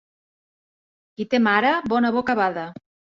Qui 1.21 1.27
té 1.33 1.39
mare, 1.47 1.73
bona 1.91 2.11
boca 2.17 2.37
bada. 2.41 2.65